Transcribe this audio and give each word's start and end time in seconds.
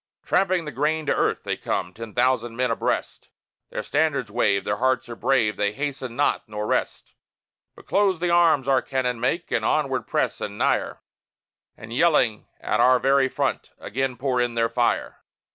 Tramping 0.23 0.65
the 0.65 0.71
grain 0.71 1.05
to 1.05 1.15
earth, 1.15 1.43
they 1.43 1.55
come, 1.55 1.93
ten 1.93 2.15
thousand 2.15 2.55
men 2.55 2.71
abreast; 2.71 3.29
Their 3.69 3.83
standards 3.83 4.31
wave, 4.31 4.63
their 4.63 4.77
hearts 4.77 5.07
are 5.09 5.15
brave, 5.15 5.57
they 5.57 5.73
hasten 5.73 6.15
not, 6.15 6.49
nor 6.49 6.65
rest, 6.65 7.13
But 7.75 7.85
close 7.85 8.19
the 8.19 8.25
gaps 8.29 8.67
our 8.67 8.81
cannon 8.81 9.19
make, 9.19 9.51
and 9.51 9.63
onward 9.63 10.07
press, 10.07 10.41
and 10.41 10.57
nigher, 10.57 11.01
And, 11.77 11.93
yelling 11.93 12.47
at 12.59 12.79
our 12.79 12.97
very 12.97 13.29
front, 13.29 13.69
again 13.77 14.17
pour 14.17 14.41
in 14.41 14.55
their 14.55 14.69
fire! 14.69 15.19